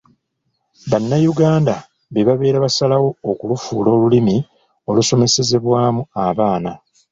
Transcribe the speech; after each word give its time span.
Bannayuganda 0.89 1.73
be 2.11 2.21
babeera 2.27 2.57
basalawo 2.65 3.09
okulufuula 3.31 3.89
olulimi 3.95 4.35
olusomesezebwamu 4.89 6.01
abaana. 6.27 6.71